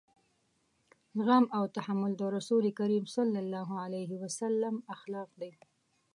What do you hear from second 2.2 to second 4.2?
رسول کريم صلی الله علیه